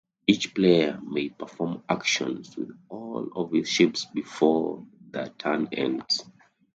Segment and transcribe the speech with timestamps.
[0.25, 6.25] Each player may perform actions with all of his ships before the turn ends.